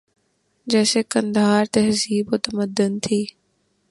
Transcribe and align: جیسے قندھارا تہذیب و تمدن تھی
جیسے 0.67 0.99
قندھارا 1.11 1.63
تہذیب 1.73 2.25
و 2.33 2.37
تمدن 2.45 2.91
تھی 3.03 3.21